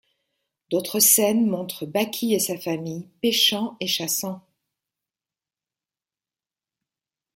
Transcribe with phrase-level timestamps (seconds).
[0.71, 4.43] D'autres scènes montrent Baki et sa famille pêchant et chassant.